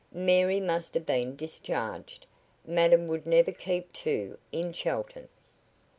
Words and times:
"Mary 0.11 0.59
must 0.59 0.95
have 0.95 1.05
been 1.05 1.35
discharged. 1.35 2.25
Madam 2.65 3.07
would 3.07 3.27
never 3.27 3.51
keep 3.51 3.93
two 3.93 4.39
in 4.51 4.73
Chelton." 4.73 5.27